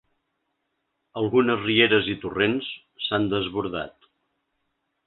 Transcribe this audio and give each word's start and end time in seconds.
Algunes 1.21 1.61
rieres 1.67 2.11
i 2.15 2.17
torrents 2.25 2.73
s’han 3.05 3.31
desbordat. 3.37 4.13